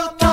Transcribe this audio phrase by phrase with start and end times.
[0.00, 0.29] yo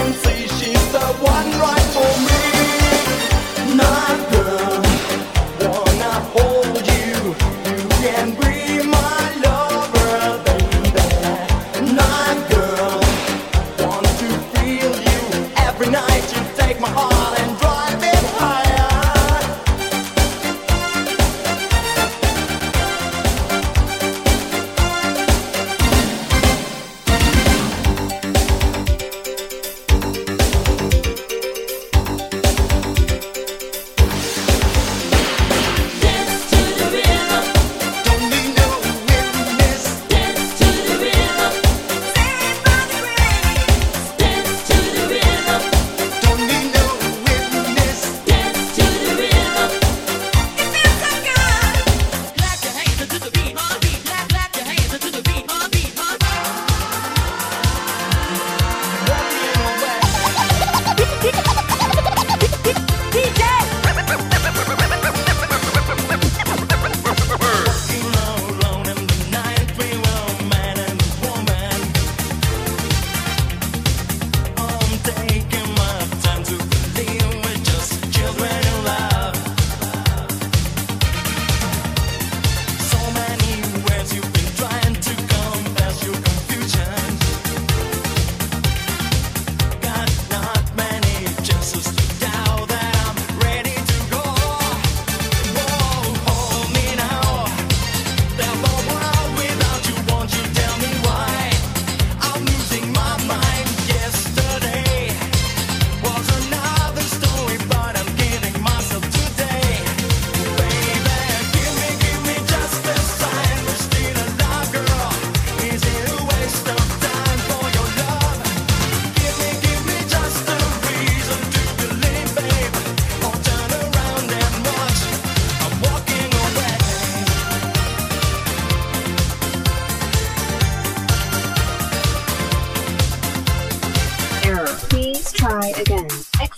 [0.00, 0.12] can
[0.48, 1.79] she's the one right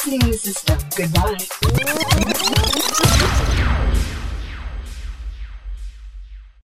[0.04, 0.78] Exiting the system.
[0.96, 1.38] Goodbye.